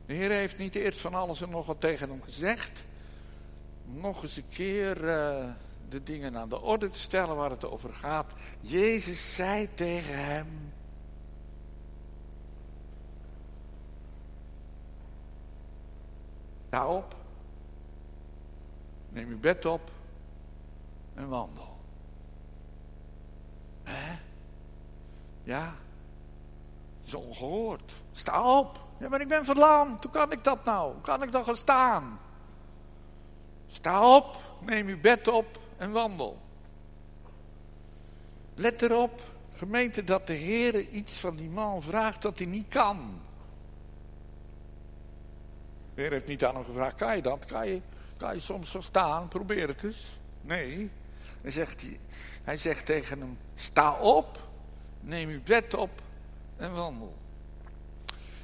[0.06, 2.84] De Heer heeft niet eerst van alles en nog wat tegen hem gezegd.
[3.86, 5.52] Nog eens een keer uh,
[5.90, 8.32] de dingen aan de orde te stellen waar het over gaat.
[8.60, 10.74] Jezus zei tegen hem.
[16.68, 17.16] Sta op.
[19.10, 19.92] Neem uw bed op.
[21.14, 21.78] En wandel.
[23.84, 24.20] Hè?
[25.44, 25.76] Ja.
[27.12, 27.92] Zo ongehoord.
[28.12, 28.80] Sta op.
[28.98, 30.04] Ja, maar ik ben verlamd.
[30.04, 30.94] Hoe kan ik dat nou?
[30.94, 32.20] Hoe kan ik dan gaan staan?
[33.68, 34.40] Sta op.
[34.62, 36.40] Neem uw bed op en wandel.
[38.56, 39.22] Let erop,
[39.54, 43.22] gemeente, dat de Heer iets van die man vraagt dat hij niet kan.
[45.94, 47.46] De Heer heeft niet aan hem gevraagd, kan je dat?
[47.46, 47.82] Kan je,
[48.18, 49.28] kan je soms zo staan?
[49.28, 50.20] Probeer het eens.
[50.42, 50.92] Nee.
[51.42, 51.86] Hij zegt,
[52.44, 54.40] hij zegt tegen hem, sta op,
[55.00, 56.02] neem uw bed op
[56.62, 57.14] en wandel.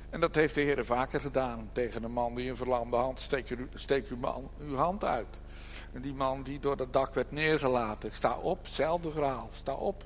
[0.10, 3.58] En dat heeft de Heer vaker gedaan tegen een man die een verlamde hand, steek,
[3.74, 5.40] steek uw, man, uw hand uit.
[5.94, 8.12] En die man die door het dak werd neergelaten.
[8.14, 9.50] Sta op, hetzelfde verhaal.
[9.54, 10.04] Sta op,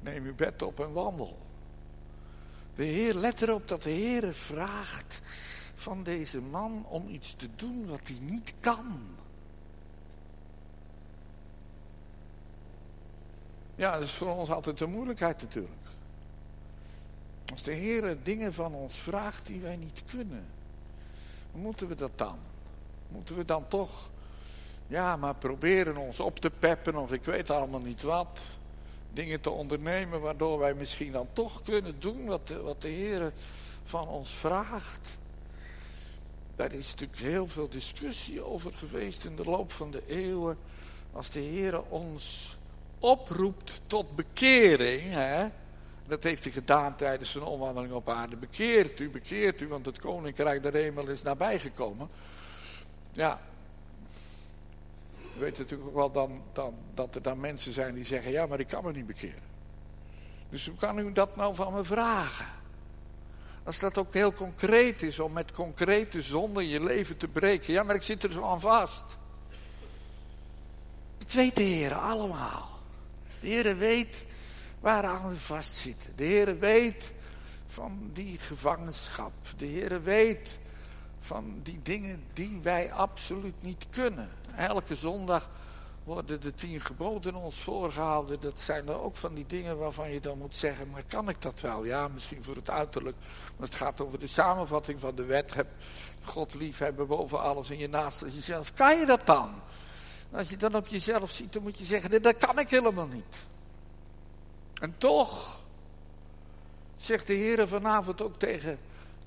[0.00, 1.38] neem uw bed op en wandel.
[2.74, 5.20] De Heer, let erop dat de Heer vraagt
[5.74, 9.00] van deze man om iets te doen wat hij niet kan.
[13.74, 15.83] Ja, dat is voor ons altijd een moeilijkheid natuurlijk.
[17.52, 20.44] Als de Heer dingen van ons vraagt die wij niet kunnen,
[21.52, 22.38] moeten we dat dan?
[23.08, 24.10] Moeten we dan toch
[24.86, 28.42] ja, maar proberen ons op te peppen of ik weet allemaal niet wat.
[29.12, 33.32] Dingen te ondernemen waardoor wij misschien dan toch kunnen doen wat de, wat de Heer
[33.84, 35.18] van ons vraagt.
[36.56, 40.58] Daar is natuurlijk heel veel discussie over geweest in de loop van de eeuwen.
[41.12, 42.56] Als de Heer ons
[42.98, 45.48] oproept tot bekering, hè,
[46.06, 48.36] dat heeft hij gedaan tijdens zijn omwandeling op aarde.
[48.36, 52.08] Bekeert u, bekeert u, want het koninkrijk der hemel is nabijgekomen.
[53.12, 53.40] Ja,
[55.34, 58.46] we weten natuurlijk ook wel dan, dan, dat er dan mensen zijn die zeggen, ja,
[58.46, 59.52] maar ik kan me niet bekeren.
[60.50, 62.46] Dus hoe kan u dat nou van me vragen?
[63.64, 67.72] Als dat ook heel concreet is, om met concrete zonden je leven te breken.
[67.72, 69.04] Ja, maar ik zit er zo aan vast.
[71.18, 72.68] Dat weet de Heer allemaal.
[73.40, 74.24] De Heer weet
[74.84, 76.12] waaraan we vastzitten.
[76.16, 77.12] De Heer weet
[77.66, 79.32] van die gevangenschap.
[79.56, 80.58] De Heer weet
[81.20, 84.28] van die dingen die wij absoluut niet kunnen.
[84.56, 85.50] Elke zondag
[86.04, 88.40] worden de tien geboden ons voorgehouden.
[88.40, 91.42] Dat zijn er ook van die dingen waarvan je dan moet zeggen, maar kan ik
[91.42, 91.84] dat wel?
[91.84, 93.16] Ja, misschien voor het uiterlijk.
[93.56, 95.54] Maar het gaat over de samenvatting van de wet.
[95.54, 95.68] Heb
[96.22, 98.74] God lief hebben boven alles en je naast jezelf.
[98.74, 99.50] Kan je dat dan?
[100.32, 103.52] Als je dan op jezelf ziet, dan moet je zeggen, dat kan ik helemaal niet.
[104.80, 105.62] En toch
[106.96, 108.78] zegt de Heer vanavond ook tegen,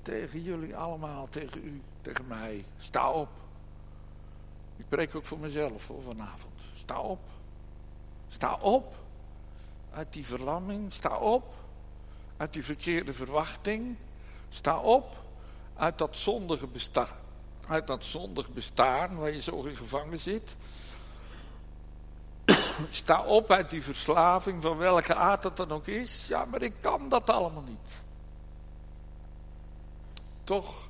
[0.02, 3.28] tegen jullie allemaal, tegen u, tegen mij, sta op.
[4.76, 6.54] Ik preek ook voor mezelf voor vanavond.
[6.74, 7.20] Sta op.
[8.28, 8.94] Sta op
[9.90, 10.92] uit die verlamming.
[10.92, 11.54] Sta op
[12.36, 13.96] uit die verkeerde verwachting.
[14.48, 15.16] Sta op
[15.76, 17.16] uit dat zondige bestaan.
[17.66, 20.56] Uit dat zondig bestaan waar je zo in gevangen zit.
[22.90, 26.26] Sta op uit die verslaving van welke aard dat dan ook is.
[26.28, 28.00] Ja, maar ik kan dat allemaal niet.
[30.44, 30.88] Toch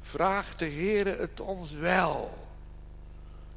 [0.00, 2.48] vraagt de Heer het ons wel.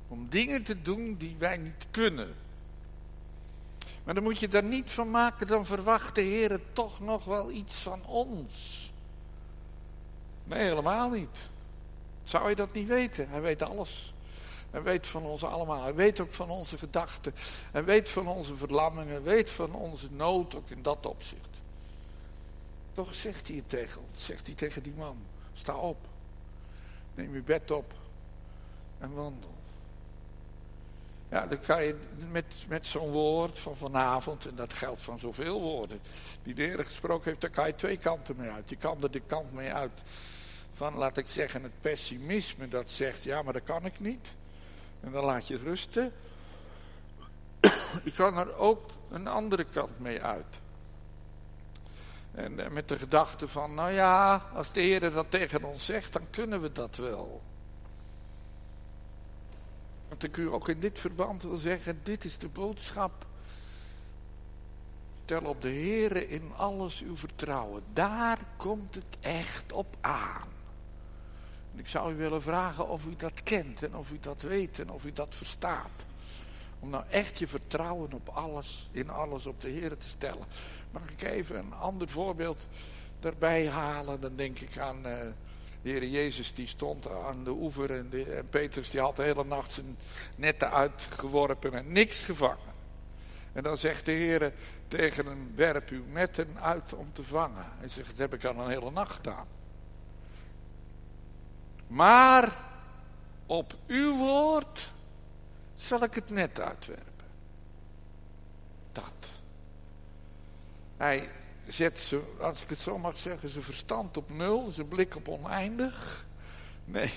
[0.07, 2.35] Om dingen te doen die wij niet kunnen.
[4.03, 7.51] Maar dan moet je er niet van maken, dan verwacht de Heer toch nog wel
[7.51, 8.91] iets van ons.
[10.43, 11.49] Nee, helemaal niet.
[12.23, 13.29] Zou je dat niet weten?
[13.29, 14.12] Hij weet alles.
[14.73, 15.83] Hij weet van ons allemaal.
[15.83, 17.33] Hij weet ook van onze gedachten.
[17.71, 19.23] Hij weet van onze verlammingen.
[19.23, 21.49] Weet van onze nood, ook in dat opzicht.
[22.93, 24.25] Toch zegt hij het tegen ons.
[24.25, 25.17] Zegt hij tegen die man.
[25.53, 25.97] Sta op.
[27.15, 27.93] Neem je bed op.
[28.99, 29.53] En wandel.
[31.29, 31.95] Ja, dan kan je
[32.31, 35.99] met, met zo'n woord van vanavond, en dat geldt van zoveel woorden,
[36.43, 38.69] die de Heer gesproken heeft, daar kan je twee kanten mee uit.
[38.69, 40.01] Je kan er de kant mee uit
[40.73, 44.33] van, laat ik zeggen, het pessimisme dat zegt, ja, maar dat kan ik niet.
[45.03, 46.11] En dan laat je rusten.
[48.03, 50.61] Je kan er ook een andere kant mee uit.
[52.31, 56.13] En eh, met de gedachte van, nou ja, als de Heer dat tegen ons zegt,
[56.13, 57.41] dan kunnen we dat wel.
[60.09, 63.25] Want ik u ook in dit verband wil zeggen, dit is de boodschap.
[65.25, 67.83] Tel op de Heer in alles uw vertrouwen.
[67.93, 70.52] Daar komt het echt op aan.
[71.75, 74.89] Ik zou u willen vragen of u dat kent en of u dat weet en
[74.89, 76.05] of u dat verstaat.
[76.79, 80.45] Om nou echt je vertrouwen op alles, in alles op de Heer te stellen.
[80.91, 82.67] Mag ik even een ander voorbeeld
[83.19, 84.21] daarbij halen?
[84.21, 85.07] Dan denk ik aan...
[85.07, 85.17] Uh,
[85.83, 89.43] de Heer Jezus die stond aan de oever en, de, Petrus die had de hele
[89.43, 89.97] nacht zijn
[90.35, 92.73] netten uitgeworpen en niks gevangen.
[93.53, 94.53] En dan zegt de Heer
[94.87, 97.65] tegen hem, werp uw netten uit om te vangen.
[97.79, 99.47] Hij zegt, dat heb ik al een hele nacht gedaan.
[101.93, 102.53] Maar
[103.45, 104.91] op uw woord
[105.75, 107.25] zal ik het net uitwerpen.
[108.91, 109.41] Dat.
[110.97, 111.29] Hij
[111.67, 115.27] zet ze, als ik het zo mag zeggen, zijn verstand op nul, zijn blik op
[115.27, 116.25] oneindig.
[116.85, 117.13] Nee,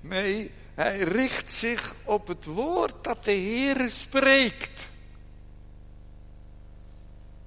[0.00, 4.90] nee, hij richt zich op het woord dat de Heer spreekt.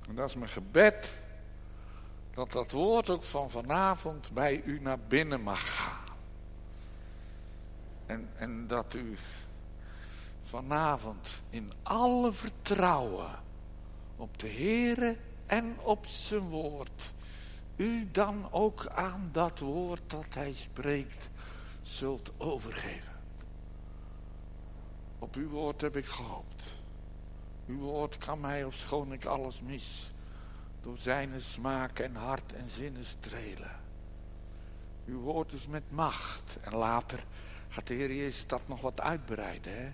[0.08, 1.14] En dat is mijn gebed,
[2.34, 6.07] dat dat woord ook van vanavond bij u naar binnen mag gaan.
[8.08, 9.18] En, en dat u
[10.42, 13.30] vanavond in alle vertrouwen
[14.16, 17.14] op de Heere en op zijn woord.
[17.76, 21.30] U dan ook aan dat woord dat hij spreekt
[21.82, 23.16] zult overgeven.
[25.20, 26.82] Op uw woord heb ik gehoopt.
[27.68, 30.12] Uw woord kan mij, ofschoon ik alles mis,
[30.82, 33.76] door zijn smaak en hart en zinnen strelen.
[35.06, 36.58] Uw woord is met macht.
[36.62, 37.26] En later
[37.70, 39.72] gaat de Heer Jezus dat nog wat uitbreiden.
[39.72, 39.92] Hè?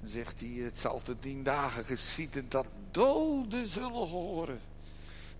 [0.00, 4.60] Dan zegt hij, het zal te tien dagen geschieden dat doden zullen horen.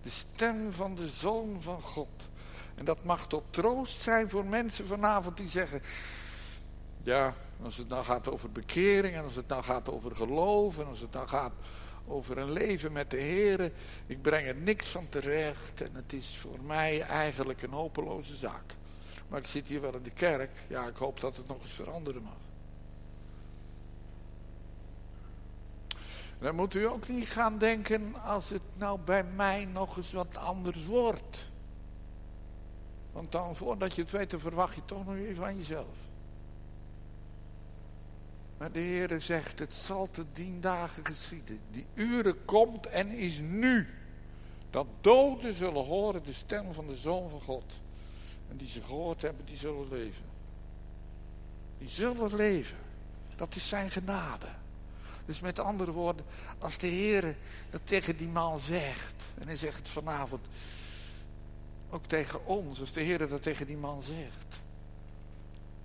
[0.01, 2.29] De stem van de Zoon van God.
[2.75, 5.81] En dat mag tot troost zijn voor mensen vanavond die zeggen...
[7.03, 10.79] Ja, als het nou gaat over bekering en als het nou gaat over geloof...
[10.79, 11.53] en als het nou gaat
[12.07, 13.71] over een leven met de Heer...
[14.05, 18.75] ik breng er niks van terecht en het is voor mij eigenlijk een hopeloze zaak.
[19.29, 20.51] Maar ik zit hier wel in de kerk.
[20.67, 22.37] Ja, ik hoop dat het nog eens veranderen mag.
[26.39, 30.37] Dan moet u ook niet gaan denken als het nou bij mij nog eens wat
[30.37, 31.51] anders wordt.
[33.11, 35.97] Want dan voordat je het weet, verwacht je toch nog even van jezelf.
[38.57, 41.59] Maar de Heere zegt, het zal te dien dagen geschieden.
[41.71, 43.87] Die uren komt en is nu.
[44.69, 47.63] Dat doden zullen horen de stem van de Zoon van God.
[48.49, 50.25] En die ze gehoord hebben, die zullen leven.
[51.77, 52.77] Die zullen leven.
[53.35, 54.47] Dat is zijn genade.
[55.25, 56.25] Dus met andere woorden,
[56.59, 57.35] als de Heer
[57.69, 60.45] dat tegen die man zegt, en hij zegt vanavond
[61.89, 64.61] ook tegen ons, als de Heer dat tegen die man zegt,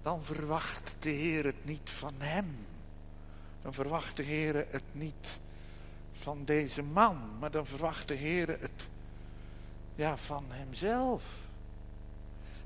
[0.03, 2.57] dan verwacht de Heer het niet van hem.
[3.63, 5.39] Dan verwacht de Heer het niet
[6.13, 8.89] van deze man, maar dan verwacht de Heer het
[9.95, 11.44] ja, van hemzelf.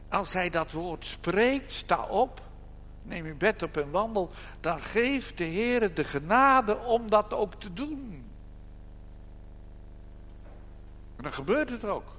[0.08, 2.40] Als hij dat woord spreekt, sta op,
[3.02, 7.54] neem uw bed op en wandel, dan geeft de Heer de genade om dat ook
[7.54, 8.24] te doen.
[11.16, 12.16] En dan gebeurt het ook.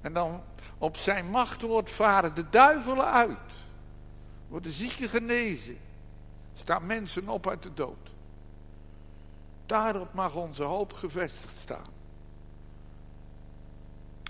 [0.00, 0.42] En dan
[0.78, 3.52] op zijn machtwoord varen de duivelen uit.
[4.48, 5.78] Worden zieken genezen.
[6.54, 8.10] Staan mensen op uit de dood.
[9.66, 11.95] Daarop mag onze hoop gevestigd staan.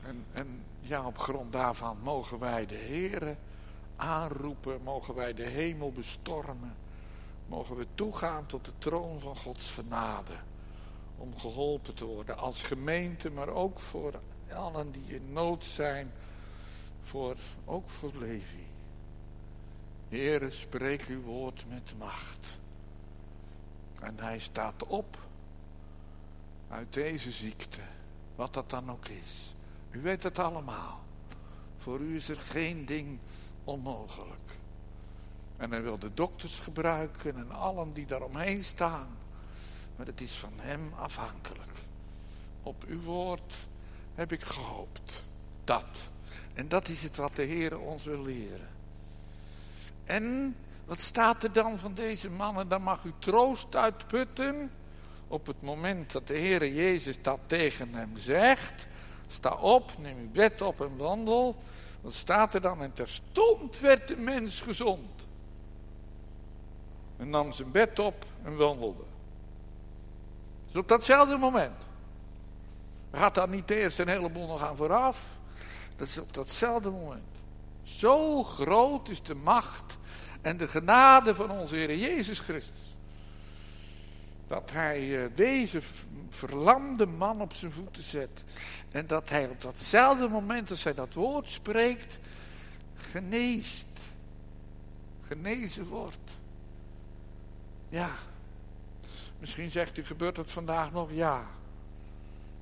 [0.07, 3.37] En, en ja, op grond daarvan mogen wij de Heere
[3.97, 6.75] aanroepen, mogen wij de hemel bestormen,
[7.47, 10.33] mogen we toegaan tot de troon van Gods genade,
[11.19, 14.21] om geholpen te worden als gemeente, maar ook voor
[14.53, 16.11] allen die in nood zijn,
[17.03, 18.66] voor, ook voor Levi.
[20.09, 22.59] Heere, spreek uw woord met macht.
[24.01, 25.19] En hij staat op
[26.69, 27.81] uit deze ziekte,
[28.37, 29.56] wat dat dan ook is.
[29.90, 31.01] U weet het allemaal.
[31.77, 33.18] Voor u is er geen ding
[33.64, 34.59] onmogelijk.
[35.57, 39.09] En hij wil de dokters gebruiken en allen die daaromheen staan.
[39.96, 41.70] Maar het is van hem afhankelijk.
[42.62, 43.55] Op uw woord
[44.14, 45.25] heb ik gehoopt.
[45.64, 46.11] Dat.
[46.55, 48.68] En dat is het wat de Heer ons wil leren.
[50.05, 52.68] En wat staat er dan van deze mannen?
[52.68, 54.70] Dan mag u troost uitputten
[55.29, 58.87] op het moment dat de Heer Jezus dat tegen hem zegt.
[59.29, 61.57] Sta op, neem uw bed op en wandel.
[62.01, 62.83] Wat staat er dan?
[62.83, 65.27] En terstond werd de mens gezond.
[67.17, 69.03] En nam zijn bed op en wandelde.
[70.67, 71.87] Dus op datzelfde moment.
[73.12, 75.39] Gaat daar niet eerst een heleboel nog aan vooraf?
[75.97, 77.25] Dat is op datzelfde moment.
[77.83, 79.99] Zo groot is de macht
[80.41, 82.95] en de genade van onze Heer Jezus Christus.
[84.48, 85.80] Dat hij eh, deze
[86.28, 88.44] verlamde man op zijn voeten zet.
[88.90, 92.18] En dat hij op datzelfde moment als hij dat woord spreekt,
[92.96, 93.87] geneest.
[95.26, 96.30] Genezen wordt.
[97.88, 98.11] Ja.
[99.38, 101.11] Misschien zegt u, gebeurt het vandaag nog?
[101.12, 101.46] Ja.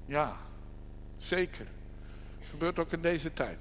[0.07, 0.37] Ja,
[1.19, 1.67] zeker.
[2.51, 3.59] Gebeurt ook in deze tijd.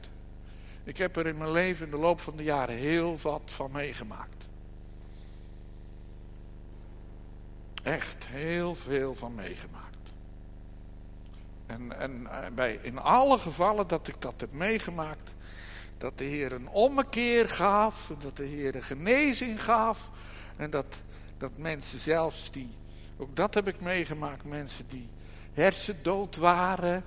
[0.84, 3.72] Ik heb er in mijn leven in de loop van de jaren heel wat van
[3.72, 4.43] meegemaakt.
[7.84, 9.84] Echt heel veel van meegemaakt.
[11.66, 15.34] En, en eh, bij, in alle gevallen dat ik dat heb meegemaakt,
[15.98, 20.10] dat de Heer een ommekeer gaf, dat de Heer een genezing gaf.
[20.56, 20.86] En dat,
[21.38, 22.70] dat mensen zelfs die,
[23.18, 25.08] ook dat heb ik meegemaakt, mensen die
[25.54, 27.04] hersendood waren.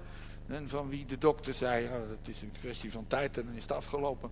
[0.47, 3.55] En van wie de dokter zei, oh, dat is een kwestie van tijd en dan
[3.55, 4.31] is het afgelopen.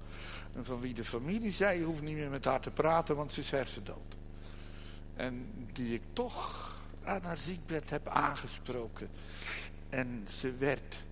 [0.56, 3.32] En van wie de familie zei, je hoeft niet meer met haar te praten, want
[3.32, 4.16] ze is hersendood.
[5.16, 6.72] En die ik toch
[7.04, 9.08] aan haar ziekbed heb aangesproken.
[9.88, 11.04] En ze werd,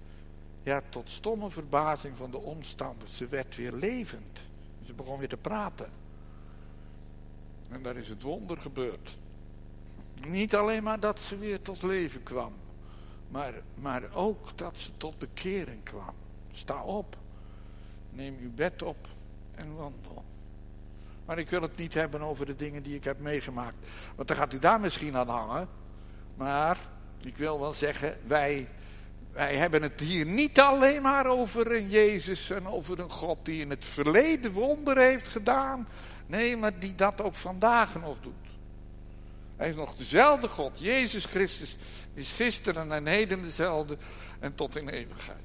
[0.62, 4.40] ja, tot stomme verbazing van de omstanders, ze werd weer levend.
[4.86, 5.90] Ze begon weer te praten.
[7.68, 9.16] En daar is het wonder gebeurd.
[10.26, 12.52] Niet alleen maar dat ze weer tot leven kwam,
[13.28, 16.14] maar, maar ook dat ze tot bekering kwam.
[16.52, 17.16] Sta op,
[18.10, 19.08] neem uw bed op
[19.54, 20.24] en wandel.
[21.26, 23.76] Maar ik wil het niet hebben over de dingen die ik heb meegemaakt.
[24.16, 25.68] Want dan gaat u daar misschien aan hangen.
[26.36, 26.78] Maar
[27.22, 28.68] ik wil wel zeggen, wij,
[29.32, 33.60] wij hebben het hier niet alleen maar over een Jezus en over een God die
[33.60, 35.88] in het verleden wonder heeft gedaan.
[36.26, 38.34] Nee, maar die dat ook vandaag nog doet.
[39.56, 40.78] Hij is nog dezelfde God.
[40.78, 41.76] Jezus Christus
[42.14, 43.96] is gisteren en heden dezelfde
[44.38, 45.38] en tot in eeuwigheid.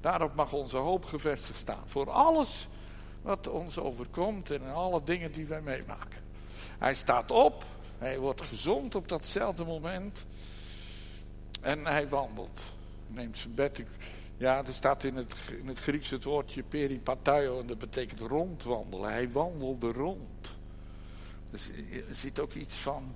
[0.00, 1.82] Daarop mag onze hoop gevestigd staan.
[1.86, 2.68] Voor alles
[3.22, 6.20] wat ons overkomt en alle dingen die wij meemaken.
[6.78, 7.64] Hij staat op,
[7.98, 10.24] hij wordt gezond op datzelfde moment
[11.60, 12.62] en hij wandelt.
[13.06, 13.82] Neemt zijn bed.
[14.36, 19.10] Ja, er staat in het, in het Grieks het woordje peripataio en dat betekent rondwandelen.
[19.10, 20.58] Hij wandelde rond.
[21.50, 21.70] Dus
[22.08, 23.14] er zit ook iets van,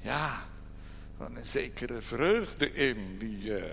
[0.00, 0.42] ja,
[1.16, 3.64] van een zekere vreugde in die uh,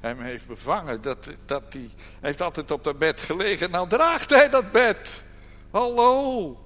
[0.00, 1.00] hem heeft bevangen.
[1.00, 1.90] Dat, dat hij
[2.20, 3.70] heeft altijd op dat bed gelegen.
[3.70, 5.24] Nou draagt hij dat bed.
[5.70, 6.60] Hallo.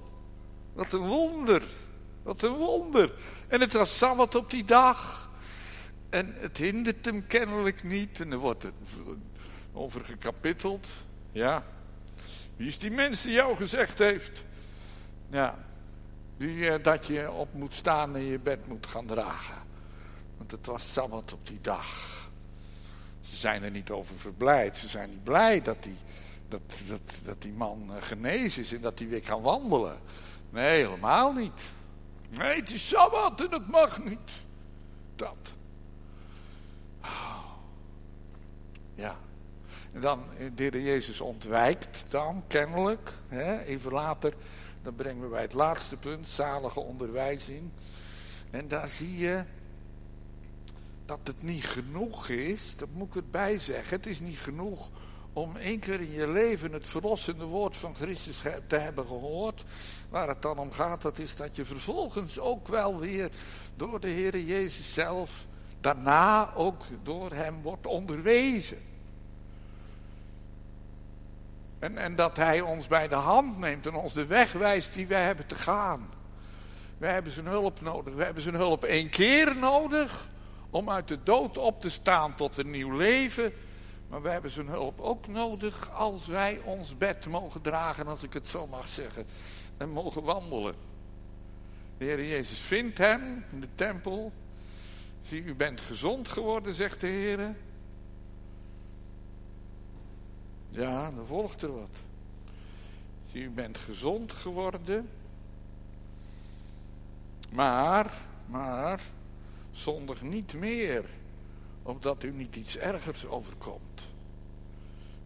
[0.73, 1.63] Wat een wonder.
[2.23, 3.13] Wat een wonder.
[3.47, 5.29] En het was Sabbat op die dag.
[6.09, 8.19] En het hindert hem kennelijk niet.
[8.19, 8.73] En er wordt het
[9.73, 10.87] over gekapiteld.
[11.31, 11.63] Ja.
[12.55, 14.45] Wie is die mens die jou gezegd heeft?
[15.29, 15.57] Ja.
[16.37, 19.55] Die, eh, dat je op moet staan en je bed moet gaan dragen.
[20.37, 22.20] Want het was Sabbat op die dag.
[23.31, 24.77] Ze zijn er niet over verblijd.
[24.77, 25.95] Ze zijn niet blij dat die,
[26.47, 29.97] dat, dat, dat die man eh, genezen is en dat hij weer kan wandelen.
[30.49, 31.61] Nee, helemaal niet.
[32.29, 34.31] Nee, het is Sabbat en het mag niet.
[35.15, 35.55] Dat.
[37.01, 37.45] Oh.
[38.95, 39.15] Ja.
[39.93, 43.13] En dan, eh, de Jezus ontwijkt dan, kennelijk.
[43.27, 44.33] Hè, even later,
[44.81, 47.69] dan brengen we bij het laatste punt, zalige onderwijzing.
[48.49, 49.43] En daar zie je
[51.17, 53.97] dat het niet genoeg is, dat moet ik erbij zeggen.
[53.97, 54.89] Het is niet genoeg
[55.33, 59.63] om één keer in je leven het verlossende woord van Christus te hebben gehoord.
[60.09, 63.29] Waar het dan om gaat, dat is dat je vervolgens ook wel weer
[63.75, 65.45] door de Heer Jezus zelf,
[65.79, 68.79] daarna ook door Hem wordt onderwezen.
[71.79, 75.07] En, en dat Hij ons bij de hand neemt en ons de weg wijst die
[75.07, 76.09] wij hebben te gaan.
[76.97, 78.13] Wij hebben zijn hulp nodig.
[78.13, 80.29] We hebben zijn hulp één keer nodig
[80.71, 83.53] om uit de dood op te staan tot een nieuw leven.
[84.07, 88.33] Maar we hebben zijn hulp ook nodig als wij ons bed mogen dragen, als ik
[88.33, 89.25] het zo mag zeggen,
[89.77, 90.75] en mogen wandelen.
[91.97, 94.31] De Heer Jezus vindt hem in de tempel.
[95.21, 97.55] Zie, u bent gezond geworden, zegt de Heer.
[100.69, 101.95] Ja, dan volgt er wat.
[103.31, 105.09] Zie, u bent gezond geworden.
[107.51, 108.13] Maar,
[108.45, 109.01] maar,
[109.71, 111.05] zondig niet meer,
[111.83, 114.09] opdat u niet iets ergers overkomt.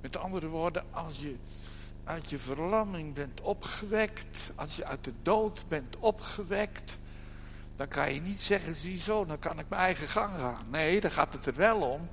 [0.02, 1.36] Met andere woorden, als je
[2.04, 6.98] uit je verlamming bent opgewekt, als je uit de dood bent opgewekt,
[7.76, 10.66] dan kan je niet zeggen, zie zo, dan kan ik mijn eigen gang gaan.
[10.70, 12.10] Nee, dan gaat het er wel om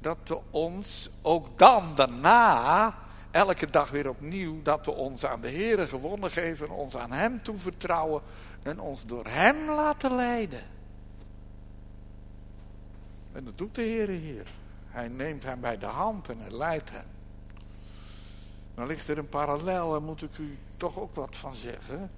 [0.00, 2.94] dat we ons ook dan daarna,
[3.30, 7.42] elke dag weer opnieuw, dat we ons aan de Heer gewonnen geven, ons aan Hem
[7.42, 8.22] toevertrouwen
[8.62, 10.73] en ons door Hem laten leiden.
[13.34, 14.46] En dat doet de Heer hier.
[14.86, 17.06] Hij neemt hem bij de hand en hij leidt hem.
[18.74, 22.10] Dan ligt er een parallel, daar moet ik u toch ook wat van zeggen.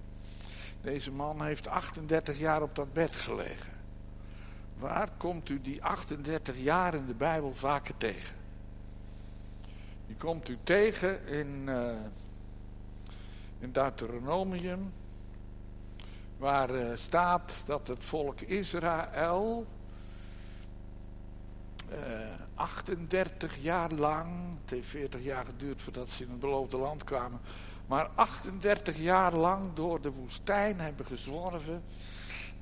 [0.81, 3.73] Deze man heeft 38 jaar op dat bed gelegen.
[4.79, 8.37] Waar komt u die 38 jaar in de Bijbel vaker tegen?
[10.07, 11.91] Die komt u tegen in, uh,
[13.59, 14.93] in Deuteronomium,
[16.39, 19.67] waar uh, staat dat het volk Israël
[22.55, 27.05] 38 eh, jaar lang, het heeft 40 jaar geduurd voordat ze in het beloofde land
[27.05, 27.41] kwamen,
[27.87, 31.83] maar 38 jaar lang door de woestijn hebben gezworven.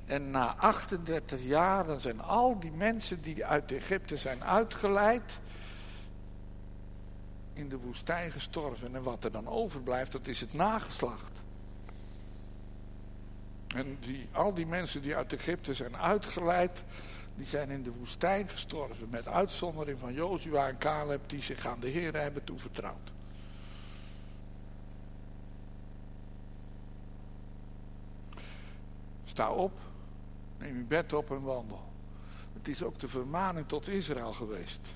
[0.05, 5.39] En na 38 jaar, dan zijn al die mensen die uit Egypte zijn uitgeleid,
[7.53, 8.95] in de woestijn gestorven.
[8.95, 11.31] En wat er dan overblijft, dat is het nageslacht.
[13.75, 16.83] En die, al die mensen die uit Egypte zijn uitgeleid,
[17.35, 19.09] die zijn in de woestijn gestorven.
[19.09, 23.13] Met uitzondering van Jozua en Caleb die zich aan de Heer hebben toevertrouwd.
[29.23, 29.79] Sta op,
[30.57, 31.83] neem uw bed op en wandel.
[32.53, 34.93] Het is ook de vermaning tot Israël geweest.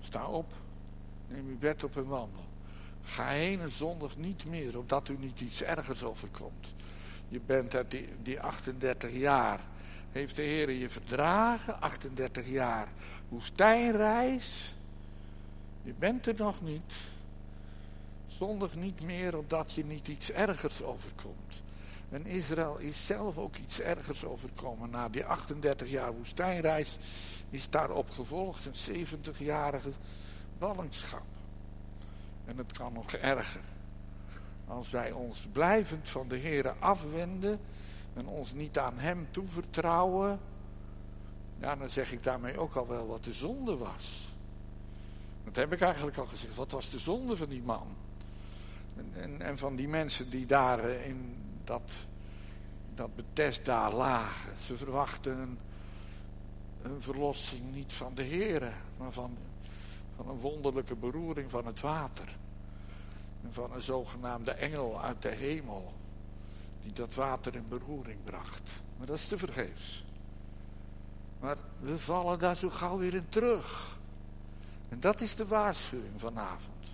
[0.00, 0.52] Sta op,
[1.28, 2.44] neem uw bed op en wandel.
[3.02, 6.74] Ga heen en zondig niet meer, opdat u niet iets ergers overkomt.
[7.28, 9.60] Je bent uit die, die 38 jaar
[10.12, 12.88] heeft de Heer je verdragen, 38 jaar
[13.28, 14.74] woestijnreis.
[15.82, 16.92] Je bent er nog niet.
[18.26, 21.62] Zondig niet meer, opdat je niet iets ergers overkomt.
[22.10, 24.90] En Israël is zelf ook iets ergers overkomen.
[24.90, 26.98] Na die 38 jaar woestijnreis
[27.50, 29.92] is daarop gevolgd een 70-jarige
[30.58, 31.24] ballingschap.
[32.44, 33.60] En het kan nog erger.
[34.66, 37.60] Als wij ons blijvend van de Heer afwenden
[38.14, 40.40] en ons niet aan hem toevertrouwen,
[41.58, 44.32] ja, dan zeg ik daarmee ook al wel wat de zonde was.
[45.44, 46.54] Dat heb ik eigenlijk al gezegd.
[46.54, 47.86] Wat was de zonde van die man?
[48.96, 51.92] En, en, en van die mensen die daar in dat,
[52.94, 53.10] dat
[53.64, 54.58] daar lagen.
[54.58, 55.58] Ze verwachten
[56.82, 59.36] een, verlossing niet van de Heer, maar van,
[60.16, 62.36] van een wonderlijke beroering van het water.
[63.42, 65.92] En van een zogenaamde engel uit de hemel
[66.82, 68.70] die dat water in beroering bracht.
[68.96, 70.04] Maar dat is te vergeefs.
[71.40, 73.98] Maar we vallen daar zo gauw weer in terug.
[74.88, 76.86] En dat is de waarschuwing vanavond.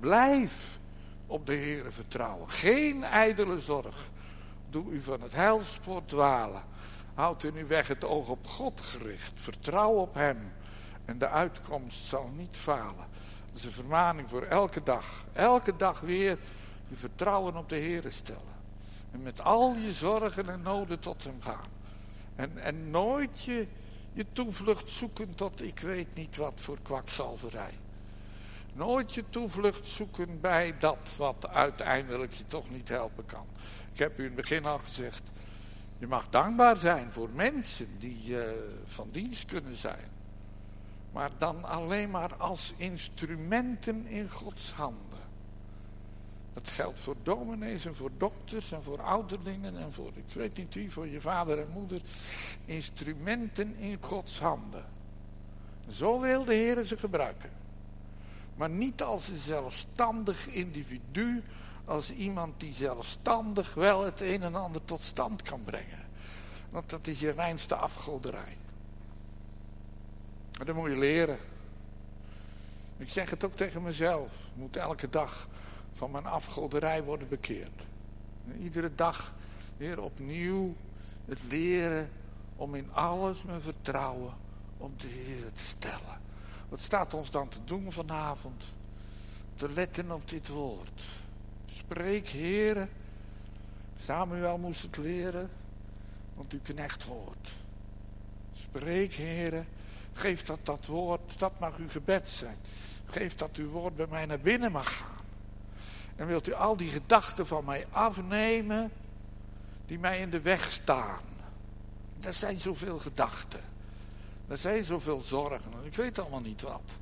[0.00, 0.78] Blijf
[1.26, 2.50] op de Heer vertrouwen.
[2.50, 4.08] Geen ijdele zorg.
[4.70, 6.62] Doe u van het heilsport dwalen.
[7.14, 9.32] Houd in uw weg het oog op God gericht.
[9.34, 10.52] Vertrouw op Hem.
[11.04, 13.06] En de uitkomst zal niet falen.
[13.46, 15.24] Dat is een vermaning voor elke dag.
[15.32, 16.38] Elke dag weer
[16.88, 18.54] je vertrouwen op de Heer stellen.
[19.14, 21.68] En met al je zorgen en noden tot Hem gaan.
[22.36, 23.66] En, en nooit je,
[24.12, 27.72] je toevlucht zoeken tot ik weet niet wat voor kwakzalverij.
[28.72, 33.46] Nooit je toevlucht zoeken bij dat wat uiteindelijk je toch niet helpen kan.
[33.92, 35.22] Ik heb u in het begin al gezegd,
[35.98, 38.50] je mag dankbaar zijn voor mensen die uh,
[38.84, 40.08] van dienst kunnen zijn.
[41.12, 45.13] Maar dan alleen maar als instrumenten in Gods handen.
[46.54, 50.74] Dat geldt voor dominees en voor dokters en voor ouderlingen en voor, ik weet niet
[50.74, 52.00] wie, voor je vader en moeder.
[52.64, 54.84] Instrumenten in Gods handen.
[55.88, 57.50] Zo wil de Heer ze gebruiken.
[58.56, 61.42] Maar niet als een zelfstandig individu,
[61.84, 66.02] als iemand die zelfstandig wel het een en ander tot stand kan brengen.
[66.70, 68.56] Want dat is je reinste afgoderij.
[70.50, 71.38] Dat moet je leren.
[72.96, 74.32] Ik zeg het ook tegen mezelf.
[74.32, 75.48] Ik moet elke dag
[75.94, 77.82] van mijn afgoderij worden bekeerd.
[78.62, 79.34] Iedere dag
[79.76, 80.74] weer opnieuw
[81.24, 82.10] het leren
[82.56, 84.32] om in alles mijn vertrouwen
[84.78, 86.20] op de Heer te stellen.
[86.68, 88.64] Wat staat ons dan te doen vanavond?
[89.54, 91.02] Te letten op dit woord.
[91.66, 92.88] Spreek, heren.
[93.96, 95.50] Samuel moest het leren,
[96.34, 97.50] want uw knecht hoort.
[98.54, 99.66] Spreek, heren.
[100.12, 102.56] Geef dat dat woord, dat mag uw gebed zijn.
[103.06, 105.23] Geef dat uw woord bij mij naar binnen mag gaan.
[106.16, 108.92] En wilt u al die gedachten van mij afnemen
[109.86, 111.20] die mij in de weg staan.
[112.20, 113.60] Er zijn zoveel gedachten.
[114.48, 115.72] Er zijn zoveel zorgen.
[115.82, 116.98] Ik weet allemaal niet wat.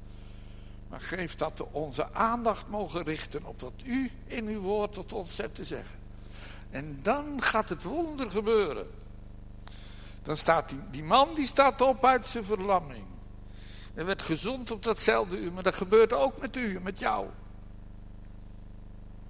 [0.89, 5.13] Maar geef dat we onze aandacht mogen richten op wat u in uw woord tot
[5.13, 5.99] ons hebt te zeggen.
[6.71, 8.91] En dan gaat het wonder gebeuren.
[10.23, 13.05] Dan staat die, man die staat op uit zijn verlamming.
[13.95, 17.27] Hij werd gezond op datzelfde uur, maar dat gebeurt ook met u, met jou.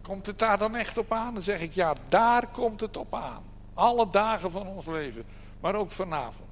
[0.03, 1.35] Komt het daar dan echt op aan?
[1.35, 3.45] Dan zeg ik ja, daar komt het op aan.
[3.75, 5.25] Alle dagen van ons leven,
[5.61, 6.51] maar ook vanavond.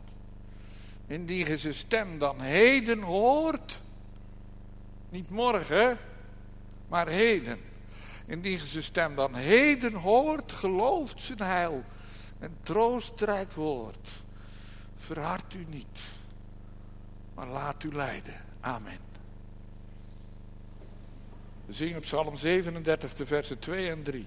[1.06, 3.82] Indien je zijn stem dan heden hoort,
[5.08, 5.98] niet morgen,
[6.88, 7.58] maar heden.
[8.26, 11.84] Indien je zijn stem dan heden hoort, gelooft zijn heil.
[12.38, 14.08] En troostrijk woord.
[14.96, 16.00] Verhard u niet,
[17.34, 18.34] maar laat u leiden.
[18.60, 19.09] Amen.
[21.70, 24.26] We zingen Psalm 37, de versen 2 en 3.